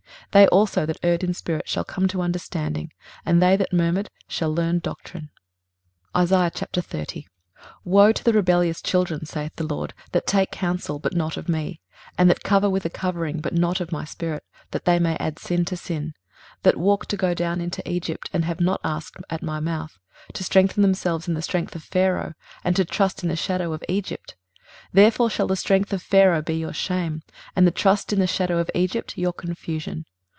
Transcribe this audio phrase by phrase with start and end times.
[0.31, 2.93] 23:029:024 They also that erred in spirit shall come to understanding,
[3.25, 5.29] and they that murmured shall learn doctrine.
[6.15, 7.25] 23:030:001
[7.83, 11.81] Woe to the rebellious children, saith the LORD, that take counsel, but not of me;
[12.17, 15.37] and that cover with a covering, but not of my spirit, that they may add
[15.37, 16.13] sin to sin:
[16.63, 19.99] 23:030:002 That walk to go down into Egypt, and have not asked at my mouth;
[20.31, 23.83] to strengthen themselves in the strength of Pharaoh, and to trust in the shadow of
[23.89, 24.37] Egypt!
[24.61, 27.21] 23:030:003 Therefore shall the strength of Pharaoh be your shame,
[27.53, 30.05] and the trust in the shadow of Egypt your confusion.